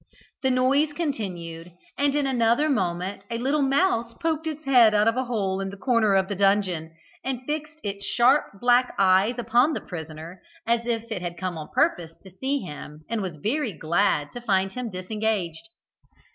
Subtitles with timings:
[0.41, 5.15] The noise continued, and in another moment a little mouse poked its head out of
[5.15, 9.73] a hole in the corner of the dungeon, and fixed its sharp black eyes upon
[9.73, 13.73] the prisoner as if it had come on purpose to see him and was very
[13.73, 15.69] glad to find him disengaged.